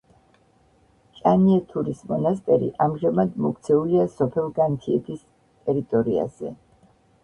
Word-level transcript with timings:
ჭანიეთურის 1.19 2.01
მონასტერი 2.13 2.71
ამჟამად 2.87 3.39
მოქცეულია 3.45 4.09
სოფელ 4.17 4.53
განთიადის 4.61 5.25
ტერიტორიაზე. 5.33 6.61